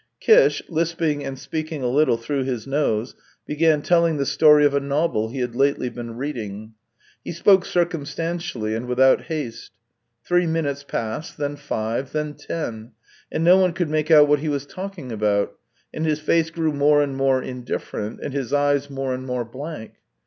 Kish, 0.19 0.63
lisping 0.67 1.23
and 1.23 1.37
speaking 1.37 1.83
a 1.83 1.87
little 1.87 2.17
through 2.17 2.43
his 2.43 2.65
nose, 2.65 3.13
began 3.45 3.83
telling 3.83 4.17
the 4.17 4.25
story 4.25 4.65
of 4.65 4.73
a 4.73 4.79
novel 4.79 5.29
he 5.29 5.41
had 5.41 5.55
lately 5.55 5.89
been 5.89 6.17
reading. 6.17 6.73
He 7.23 7.31
spoke 7.31 7.65
circumstantially 7.65 8.73
and 8.73 8.87
without 8.87 9.25
haste. 9.25 9.73
Three 10.25 10.47
minutes 10.47 10.83
passed, 10.83 11.37
then 11.37 11.55
five, 11.55 12.13
then 12.13 12.33
ten, 12.33 12.93
and 13.31 13.43
no 13.43 13.57
one 13.57 13.73
could 13.73 13.91
make 13.91 14.09
out 14.09 14.27
what 14.27 14.39
he 14.39 14.49
was 14.49 14.65
talking 14.65 15.11
about, 15.11 15.55
and 15.93 16.03
his 16.03 16.19
face 16.19 16.49
grew 16.49 16.73
more 16.73 17.03
and 17.03 17.15
more 17.15 17.39
indifferent, 17.43 18.21
and 18.21 18.33
his 18.33 18.51
eyes 18.51 18.89
more 18.89 19.13
and 19.13 19.27
more 19.27 19.45
blank. 19.45 19.93